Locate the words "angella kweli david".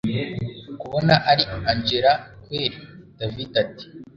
1.71-3.51